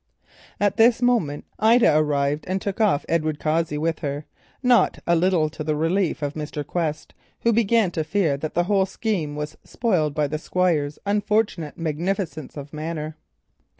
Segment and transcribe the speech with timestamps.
[0.59, 4.25] At this moment Ida arrived and took off Edward Cossey with her,
[4.63, 6.65] not a little to the relief of Mr.
[6.65, 11.77] Quest, who began to fear that the whole scheme was spoiled by the Squire's unfortunate
[11.77, 13.15] magnificence of manner.